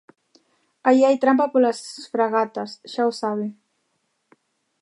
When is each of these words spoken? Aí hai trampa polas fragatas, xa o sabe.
Aí 0.87 0.99
hai 1.03 1.15
trampa 1.23 1.51
polas 1.53 1.79
fragatas, 2.13 2.69
xa 2.93 3.03
o 3.11 3.13
sabe. 3.21 3.47